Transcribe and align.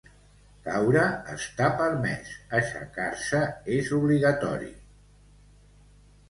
Caure 0.67 1.01
està 1.33 1.67
permès. 1.81 2.31
Aixecar-se 2.61 3.43
és 3.77 3.93
obligatori. 3.99 4.73